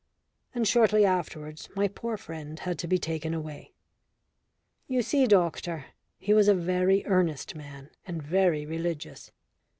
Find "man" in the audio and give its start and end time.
7.53-7.91